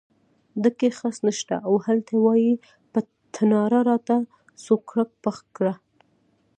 ډکی 0.61 0.89
خس 0.97 1.17
نشته 1.27 1.55
او 1.67 1.73
هلته 1.85 2.13
وایې 2.25 2.53
په 2.91 2.99
تناره 3.33 3.79
راته 3.89 4.15
سوکړک 4.65 5.09
پخ 5.23 5.37
کړه. 5.55 5.73